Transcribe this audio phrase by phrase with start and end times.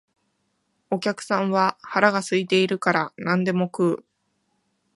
[0.89, 4.05] お客さんは腹が空いているから何でも食う